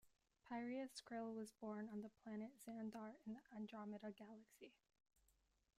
Pyreus 0.45 0.99
Kril 1.05 1.35
was 1.35 1.51
born 1.51 1.87
on 1.93 2.01
the 2.01 2.09
planet 2.09 2.49
Xandar, 2.67 3.17
in 3.23 3.33
the 3.35 3.43
Andromeda 3.55 4.11
Galaxy. 4.11 4.73